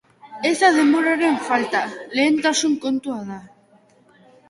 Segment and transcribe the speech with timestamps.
[0.49, 1.83] Ez da denbora falta,
[2.17, 3.43] lehentasun kontua da.